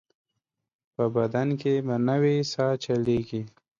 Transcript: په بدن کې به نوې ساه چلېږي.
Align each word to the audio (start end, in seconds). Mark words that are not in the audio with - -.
په 0.95 1.03
بدن 1.15 1.47
کې 1.61 1.73
به 1.87 1.95
نوې 2.09 2.35
ساه 2.51 2.73
چلېږي. 2.83 3.41